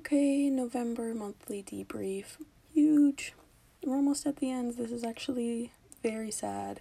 Okay, 0.00 0.48
November 0.48 1.12
monthly 1.12 1.62
debrief. 1.62 2.38
Huge. 2.72 3.34
We're 3.84 3.96
almost 3.96 4.24
at 4.24 4.36
the 4.36 4.50
end. 4.50 4.78
This 4.78 4.92
is 4.92 5.04
actually 5.04 5.72
very 6.02 6.30
sad. 6.30 6.80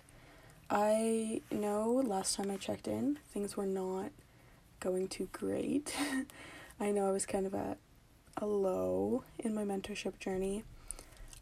I 0.69 1.41
know 1.51 2.01
last 2.05 2.37
time 2.37 2.49
I 2.49 2.55
checked 2.55 2.87
in, 2.87 3.19
things 3.27 3.57
were 3.57 3.65
not 3.65 4.11
going 4.79 5.09
too 5.09 5.27
great. 5.33 5.93
I 6.79 6.91
know 6.91 7.09
I 7.09 7.11
was 7.11 7.25
kind 7.25 7.45
of 7.45 7.53
at 7.53 7.77
a 8.37 8.45
low 8.45 9.25
in 9.37 9.53
my 9.53 9.63
mentorship 9.63 10.17
journey. 10.19 10.63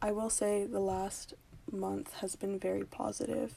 I 0.02 0.12
will 0.12 0.32
say 0.32 0.66
the 0.66 0.80
last 0.80 1.36
month 1.72 2.12
has 2.22 2.36
been 2.36 2.58
very 2.58 2.86
positive, 2.86 3.54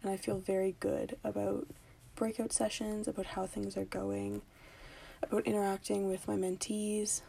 and 0.00 0.12
I 0.12 0.16
feel 0.16 0.38
very 0.38 0.76
good 0.78 1.16
about 1.24 1.66
breakout 2.14 2.52
sessions, 2.52 3.08
about 3.08 3.26
how 3.26 3.46
things 3.46 3.76
are 3.76 3.84
going, 3.84 4.42
about 5.24 5.44
interacting 5.44 6.08
with 6.08 6.28
my 6.28 6.36
mentees, 6.36 7.22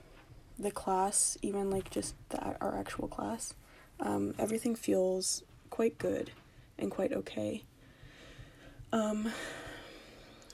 the 0.58 0.72
class, 0.72 1.38
even 1.42 1.70
like 1.70 1.90
just 1.90 2.16
the, 2.30 2.40
our 2.62 2.78
actual 2.78 3.08
class. 3.08 3.54
Um, 4.00 4.36
everything 4.38 4.76
feels 4.76 5.44
quite 5.70 5.98
good 5.98 6.32
and 6.78 6.92
quite 6.92 7.14
okay. 7.14 7.64
Um, 8.92 9.30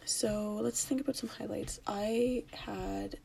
so 0.06 0.60
let's 0.62 0.84
think 0.84 1.02
about 1.02 1.16
some 1.16 1.30
highlights. 1.30 1.80
I 1.88 2.44
had 2.52 3.18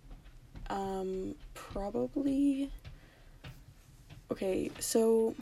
um, 0.69 1.34
probably. 1.55 2.70
Okay, 4.30 4.70
so 4.80 5.34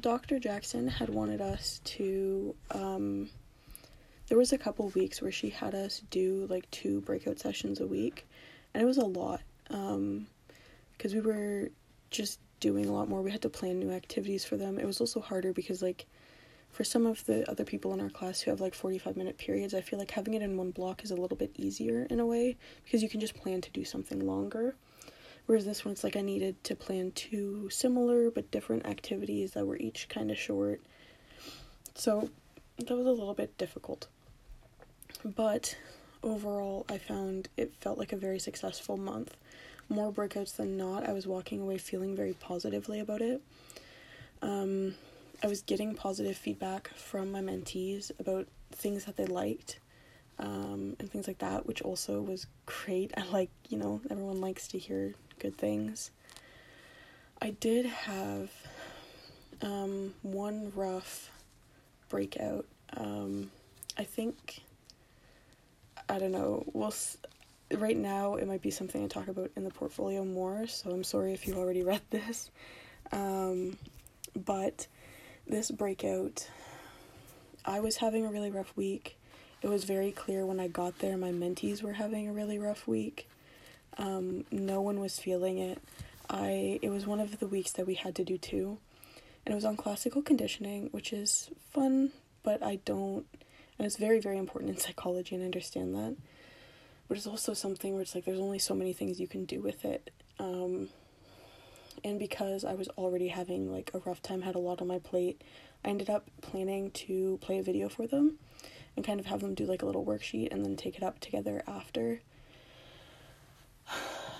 Dr. 0.00 0.38
Jackson 0.38 0.88
had 0.88 1.10
wanted 1.10 1.40
us 1.40 1.80
to. 1.84 2.54
Um, 2.70 3.30
there 4.28 4.38
was 4.38 4.52
a 4.52 4.58
couple 4.58 4.88
weeks 4.90 5.20
where 5.20 5.32
she 5.32 5.50
had 5.50 5.74
us 5.74 6.02
do 6.10 6.46
like 6.48 6.70
two 6.70 7.02
breakout 7.02 7.38
sessions 7.38 7.80
a 7.80 7.86
week, 7.86 8.26
and 8.72 8.82
it 8.82 8.86
was 8.86 8.98
a 8.98 9.04
lot. 9.04 9.42
Um, 9.70 10.26
because 11.02 11.14
we 11.16 11.20
were 11.20 11.68
just 12.10 12.38
doing 12.60 12.86
a 12.86 12.92
lot 12.92 13.08
more. 13.08 13.22
We 13.22 13.32
had 13.32 13.42
to 13.42 13.48
plan 13.48 13.80
new 13.80 13.90
activities 13.90 14.44
for 14.44 14.56
them. 14.56 14.78
It 14.78 14.86
was 14.86 15.00
also 15.00 15.20
harder 15.20 15.52
because 15.52 15.82
like 15.82 16.06
for 16.70 16.84
some 16.84 17.06
of 17.06 17.26
the 17.26 17.50
other 17.50 17.64
people 17.64 17.92
in 17.92 18.00
our 18.00 18.08
class 18.08 18.40
who 18.40 18.52
have 18.52 18.60
like 18.60 18.72
45 18.72 19.16
minute 19.16 19.36
periods, 19.36 19.74
I 19.74 19.80
feel 19.80 19.98
like 19.98 20.12
having 20.12 20.34
it 20.34 20.42
in 20.42 20.56
one 20.56 20.70
block 20.70 21.02
is 21.02 21.10
a 21.10 21.16
little 21.16 21.36
bit 21.36 21.50
easier 21.56 22.06
in 22.08 22.20
a 22.20 22.26
way 22.26 22.56
because 22.84 23.02
you 23.02 23.08
can 23.08 23.18
just 23.18 23.34
plan 23.34 23.60
to 23.62 23.70
do 23.72 23.84
something 23.84 24.24
longer. 24.24 24.76
Whereas 25.46 25.64
this 25.64 25.84
one, 25.84 25.90
it's 25.90 26.04
like 26.04 26.14
I 26.14 26.20
needed 26.20 26.62
to 26.62 26.76
plan 26.76 27.10
two 27.10 27.68
similar 27.68 28.30
but 28.30 28.52
different 28.52 28.86
activities 28.86 29.54
that 29.54 29.66
were 29.66 29.78
each 29.78 30.08
kind 30.08 30.30
of 30.30 30.38
short. 30.38 30.80
So 31.96 32.30
that 32.78 32.96
was 32.96 33.06
a 33.06 33.10
little 33.10 33.34
bit 33.34 33.58
difficult. 33.58 34.06
But 35.24 35.76
overall, 36.22 36.86
I 36.88 36.98
found 36.98 37.48
it 37.56 37.74
felt 37.80 37.98
like 37.98 38.12
a 38.12 38.16
very 38.16 38.38
successful 38.38 38.96
month 38.96 39.36
more 39.92 40.12
breakouts 40.12 40.56
than 40.56 40.76
not, 40.76 41.08
I 41.08 41.12
was 41.12 41.26
walking 41.26 41.60
away 41.60 41.78
feeling 41.78 42.16
very 42.16 42.32
positively 42.34 43.00
about 43.00 43.20
it. 43.20 43.42
Um, 44.40 44.94
I 45.42 45.46
was 45.46 45.62
getting 45.62 45.94
positive 45.94 46.36
feedback 46.36 46.88
from 46.94 47.30
my 47.32 47.40
mentees 47.40 48.10
about 48.18 48.46
things 48.70 49.04
that 49.04 49.16
they 49.16 49.26
liked 49.26 49.78
um, 50.38 50.96
and 50.98 51.10
things 51.10 51.26
like 51.26 51.38
that, 51.38 51.66
which 51.66 51.82
also 51.82 52.20
was 52.20 52.46
great. 52.66 53.12
I 53.16 53.24
like, 53.26 53.50
you 53.68 53.78
know, 53.78 54.00
everyone 54.10 54.40
likes 54.40 54.68
to 54.68 54.78
hear 54.78 55.14
good 55.38 55.56
things. 55.56 56.10
I 57.40 57.50
did 57.50 57.86
have 57.86 58.50
um, 59.60 60.14
one 60.22 60.72
rough 60.74 61.30
breakout. 62.08 62.66
Um, 62.96 63.50
I 63.98 64.04
think, 64.04 64.62
I 66.08 66.18
don't 66.18 66.32
know, 66.32 66.64
we'll, 66.72 66.94
right 67.80 67.96
now 67.96 68.34
it 68.36 68.46
might 68.46 68.62
be 68.62 68.70
something 68.70 69.04
I 69.04 69.08
talk 69.08 69.28
about 69.28 69.50
in 69.56 69.64
the 69.64 69.70
portfolio 69.70 70.24
more, 70.24 70.66
so 70.66 70.90
I'm 70.90 71.04
sorry 71.04 71.32
if 71.32 71.46
you've 71.46 71.58
already 71.58 71.82
read 71.82 72.02
this. 72.10 72.50
Um, 73.10 73.76
but 74.34 74.86
this 75.46 75.70
breakout, 75.70 76.48
I 77.64 77.80
was 77.80 77.96
having 77.96 78.26
a 78.26 78.30
really 78.30 78.50
rough 78.50 78.76
week. 78.76 79.18
It 79.60 79.68
was 79.68 79.84
very 79.84 80.10
clear 80.10 80.44
when 80.44 80.58
I 80.58 80.68
got 80.68 80.98
there 80.98 81.16
my 81.16 81.30
mentees 81.30 81.82
were 81.82 81.92
having 81.92 82.28
a 82.28 82.32
really 82.32 82.58
rough 82.58 82.88
week. 82.88 83.28
Um, 83.98 84.44
no 84.50 84.80
one 84.80 84.98
was 84.98 85.18
feeling 85.18 85.58
it. 85.58 85.80
I 86.30 86.78
it 86.82 86.90
was 86.90 87.06
one 87.06 87.20
of 87.20 87.38
the 87.38 87.46
weeks 87.46 87.72
that 87.72 87.86
we 87.86 87.94
had 87.94 88.14
to 88.16 88.24
do 88.24 88.38
two. 88.38 88.78
And 89.44 89.52
it 89.52 89.56
was 89.56 89.64
on 89.64 89.76
classical 89.76 90.22
conditioning, 90.22 90.88
which 90.92 91.12
is 91.12 91.50
fun, 91.72 92.12
but 92.42 92.62
I 92.62 92.76
don't 92.84 93.26
and 93.78 93.86
it's 93.86 93.96
very, 93.96 94.20
very 94.20 94.38
important 94.38 94.70
in 94.70 94.78
psychology 94.78 95.34
and 95.34 95.42
I 95.42 95.46
understand 95.46 95.94
that 95.94 96.16
but 97.08 97.16
it's 97.16 97.26
also 97.26 97.54
something 97.54 97.92
where 97.92 98.02
it's 98.02 98.14
like 98.14 98.24
there's 98.24 98.38
only 98.38 98.58
so 98.58 98.74
many 98.74 98.92
things 98.92 99.20
you 99.20 99.28
can 99.28 99.44
do 99.44 99.60
with 99.60 99.84
it. 99.84 100.10
Um, 100.38 100.88
and 102.04 102.18
because 102.18 102.64
I 102.64 102.74
was 102.74 102.88
already 102.90 103.28
having 103.28 103.70
like 103.70 103.90
a 103.94 103.98
rough 104.00 104.22
time, 104.22 104.42
had 104.42 104.54
a 104.54 104.58
lot 104.58 104.80
on 104.80 104.88
my 104.88 104.98
plate, 104.98 105.42
I 105.84 105.88
ended 105.88 106.10
up 106.10 106.28
planning 106.40 106.90
to 106.92 107.38
play 107.40 107.58
a 107.58 107.62
video 107.62 107.88
for 107.88 108.06
them 108.06 108.38
and 108.96 109.04
kind 109.04 109.20
of 109.20 109.26
have 109.26 109.40
them 109.40 109.54
do 109.54 109.64
like 109.64 109.82
a 109.82 109.86
little 109.86 110.04
worksheet 110.04 110.52
and 110.52 110.64
then 110.64 110.76
take 110.76 110.96
it 110.96 111.02
up 111.02 111.20
together 111.20 111.62
after. 111.66 112.20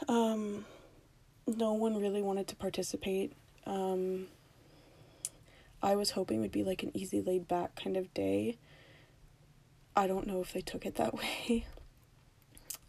Um, 0.09 0.65
no 1.47 1.75
one 1.75 1.97
really 1.97 2.22
wanted 2.22 2.49
to 2.49 2.56
participate. 2.56 3.34
Um, 3.67 4.27
I 5.81 5.95
was 5.95 6.11
hoping 6.11 6.41
would 6.41 6.51
be 6.51 6.65
like 6.65 6.83
an 6.83 6.91
easy, 6.93 7.21
laid 7.21 7.47
back 7.47 7.77
kind 7.77 7.97
of 7.97 8.12
day. 8.12 8.59
I 9.95 10.09
don't 10.09 10.27
know 10.27 10.41
if 10.41 10.53
they 10.53 10.61
took 10.61 10.84
it 10.87 10.97
that 10.97 11.15
way. 11.49 11.67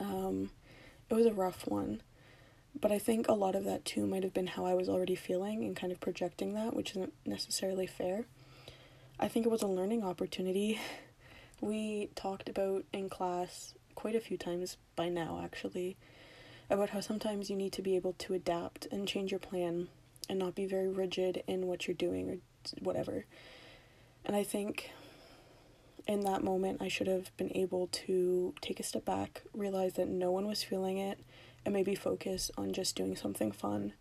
Um, 0.03 0.49
it 1.09 1.13
was 1.13 1.25
a 1.25 1.33
rough 1.33 1.65
one, 1.65 2.01
but 2.79 2.91
I 2.91 2.99
think 2.99 3.27
a 3.27 3.33
lot 3.33 3.55
of 3.55 3.63
that 3.63 3.85
too 3.85 4.05
might 4.05 4.23
have 4.23 4.33
been 4.33 4.47
how 4.47 4.65
I 4.65 4.73
was 4.73 4.89
already 4.89 5.15
feeling 5.15 5.63
and 5.63 5.75
kind 5.75 5.93
of 5.93 6.01
projecting 6.01 6.53
that, 6.55 6.75
which 6.75 6.91
isn't 6.91 7.13
necessarily 7.25 7.87
fair. 7.87 8.25
I 9.19 9.29
think 9.29 9.45
it 9.45 9.51
was 9.51 9.61
a 9.61 9.67
learning 9.67 10.03
opportunity. 10.03 10.79
We 11.61 12.09
talked 12.15 12.49
about 12.49 12.83
in 12.91 13.07
class 13.07 13.73
quite 13.95 14.15
a 14.15 14.19
few 14.19 14.35
times 14.37 14.75
by 14.97 15.07
now, 15.07 15.39
actually, 15.41 15.95
about 16.69 16.89
how 16.89 16.99
sometimes 16.99 17.49
you 17.49 17.55
need 17.55 17.71
to 17.73 17.81
be 17.81 17.95
able 17.95 18.11
to 18.17 18.33
adapt 18.33 18.85
and 18.91 19.07
change 19.07 19.31
your 19.31 19.39
plan 19.39 19.87
and 20.27 20.39
not 20.39 20.55
be 20.55 20.65
very 20.65 20.89
rigid 20.89 21.41
in 21.47 21.67
what 21.67 21.87
you're 21.87 21.95
doing 21.95 22.29
or 22.29 22.37
whatever. 22.81 23.23
And 24.25 24.35
I 24.35 24.43
think 24.43 24.91
in 26.07 26.21
that 26.21 26.43
moment, 26.43 26.81
I 26.81 26.87
should 26.87 27.07
have 27.07 27.35
been 27.37 27.55
able 27.55 27.87
to 27.87 28.53
take 28.61 28.79
a 28.79 28.83
step 28.83 29.05
back, 29.05 29.43
realize 29.53 29.93
that 29.93 30.07
no 30.07 30.31
one 30.31 30.47
was 30.47 30.63
feeling 30.63 30.97
it, 30.97 31.19
and 31.65 31.73
maybe 31.73 31.95
focus 31.95 32.51
on 32.57 32.73
just 32.73 32.95
doing 32.95 33.15
something 33.15 33.51
fun 33.51 33.93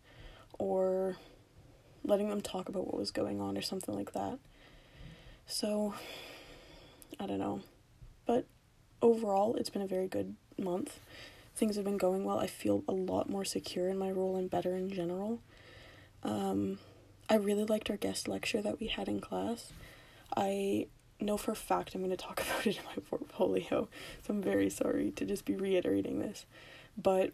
or 0.59 1.17
letting 2.03 2.29
them 2.29 2.41
talk 2.41 2.67
about 2.67 2.85
what 2.85 2.97
was 2.97 3.11
going 3.11 3.39
on 3.39 3.57
or 3.57 3.61
something 3.61 3.95
like 3.95 4.11
that. 4.13 4.37
So, 5.45 5.93
I 7.19 7.25
don't 7.25 7.39
know. 7.39 7.61
But 8.25 8.45
overall, 9.01 9.55
it's 9.55 9.69
been 9.69 9.81
a 9.81 9.87
very 9.87 10.07
good 10.07 10.35
month. 10.57 10.99
Things 11.55 11.75
have 11.75 11.85
been 11.85 11.97
going 11.97 12.25
well. 12.25 12.39
I 12.39 12.47
feel 12.47 12.83
a 12.87 12.91
lot 12.91 13.29
more 13.29 13.45
secure 13.45 13.87
in 13.87 13.97
my 13.97 14.11
role 14.11 14.35
and 14.35 14.49
better 14.49 14.75
in 14.75 14.91
general. 14.91 15.39
Um, 16.23 16.79
I 17.29 17.35
really 17.35 17.63
liked 17.63 17.89
our 17.89 17.97
guest 17.97 18.27
lecture 18.27 18.61
that 18.61 18.79
we 18.79 18.87
had 18.87 19.07
in 19.07 19.21
class. 19.21 19.71
I 20.35 20.87
know 21.23 21.37
for 21.37 21.51
a 21.51 21.55
fact 21.55 21.95
I'm 21.95 22.01
going 22.01 22.11
to 22.11 22.17
talk 22.17 22.41
about 22.47 22.67
it 22.67 22.77
in 22.77 22.83
my 22.85 23.01
portfolio, 23.09 23.87
so 24.21 24.33
I'm 24.33 24.41
very 24.41 24.69
sorry 24.69 25.11
to 25.11 25.25
just 25.25 25.45
be 25.45 25.55
reiterating 25.55 26.19
this. 26.19 26.45
But 26.97 27.31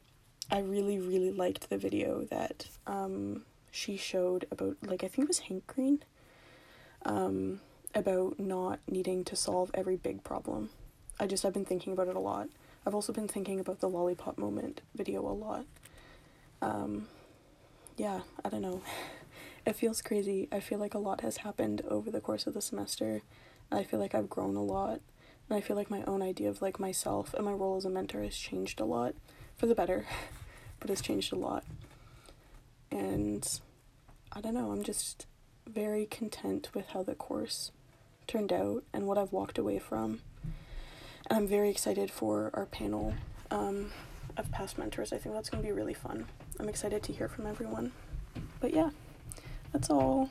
I 0.52 0.60
really, 0.60 1.00
really 1.00 1.32
liked 1.32 1.70
the 1.70 1.78
video 1.78 2.24
that 2.26 2.68
um, 2.88 3.44
she 3.72 3.98
showed 3.98 4.46
about, 4.52 4.78
like, 4.82 5.04
I 5.04 5.08
think 5.08 5.26
it 5.26 5.28
was 5.28 5.40
Hank 5.40 5.68
Green, 5.68 6.04
um, 7.06 7.62
about 7.94 8.40
not 8.40 8.80
needing 8.90 9.24
to 9.26 9.36
solve 9.36 9.72
every 9.74 9.96
big 9.96 10.24
problem. 10.24 10.70
I 11.20 11.28
just, 11.28 11.46
I've 11.46 11.54
been 11.54 11.66
thinking 11.66 11.94
about 11.94 12.08
it 12.08 12.16
a 12.16 12.20
lot. 12.20 12.50
I've 12.86 12.96
also 12.96 13.14
been 13.14 13.28
thinking 13.28 13.60
about 13.60 13.80
the 13.82 13.90
lollipop 13.90 14.38
moment 14.38 14.82
video 14.96 15.22
a 15.22 15.34
lot. 15.34 15.66
Um, 16.62 17.08
yeah, 17.98 18.22
I 18.44 18.50
don't 18.50 18.62
know. 18.62 18.82
It 19.66 19.76
feels 19.76 20.02
crazy. 20.02 20.48
I 20.52 20.62
feel 20.62 20.80
like 20.80 20.96
a 20.96 21.00
lot 21.00 21.22
has 21.22 21.38
happened 21.38 21.82
over 21.88 22.10
the 22.10 22.22
course 22.22 22.48
of 22.48 22.56
the 22.56 22.62
semester 22.62 23.22
I 23.72 23.84
feel 23.84 24.00
like 24.00 24.16
I've 24.16 24.30
grown 24.30 24.56
a 24.56 24.64
lot. 24.64 25.02
And 25.50 25.58
I 25.58 25.62
feel 25.62 25.76
like 25.76 25.90
my 25.90 26.04
own 26.04 26.22
idea 26.22 26.50
of 26.50 26.62
like 26.62 26.80
myself 26.80 27.34
and 27.34 27.46
my 27.46 27.52
role 27.52 27.78
as 27.78 27.86
a 27.86 27.90
mentor 27.90 28.24
has 28.24 28.36
changed 28.36 28.80
a 28.80 28.86
lot 28.86 29.16
for 29.58 29.66
the 29.66 29.76
better, 29.76 30.06
but 30.80 30.90
has 30.90 31.02
changed 31.02 31.34
a 31.34 31.38
lot. 31.38 31.64
And 32.92 33.48
I 34.32 34.42
don't 34.42 34.54
know, 34.54 34.72
I'm 34.72 34.84
just 34.84 35.26
very 35.68 36.06
content 36.06 36.70
with 36.74 36.90
how 36.90 37.04
the 37.04 37.16
course 37.16 37.72
turned 38.28 38.54
out 38.54 38.84
and 38.94 39.08
what 39.08 39.18
I've 39.18 39.32
walked 39.34 39.58
away 39.58 39.80
from. 39.80 40.22
And 41.28 41.38
I'm 41.38 41.48
very 41.48 41.70
excited 41.70 42.12
for 42.12 42.52
our 42.54 42.66
panel 42.66 43.14
um, 43.52 43.92
of 44.38 44.52
past 44.52 44.78
mentors. 44.78 45.14
I 45.14 45.18
think 45.18 45.36
that's 45.36 45.50
going 45.50 45.64
to 45.64 45.68
be 45.68 45.74
really 45.74 45.94
fun. 45.94 46.26
I'm 46.60 46.70
excited 46.70 47.04
to 47.04 47.14
hear 47.14 47.28
from 47.28 47.46
everyone. 47.46 47.92
But 48.60 48.74
yeah, 48.74 48.90
that's 49.72 49.90
all. 49.90 50.30